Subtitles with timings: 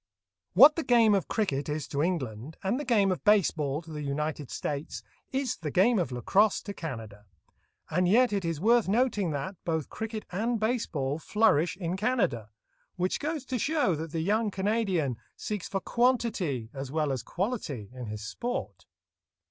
[0.31, 3.83] * What the game of cricket is to England, and the game of base ball
[3.83, 7.27] to the United States, is the game of lacrosse to Canada;
[7.87, 12.49] and yet it is worth noting that, both cricket and base ball flourish in Canada,
[12.95, 17.91] which goes to show that the young Canadian seeks for quantity as well as quality
[17.93, 18.87] in his sport.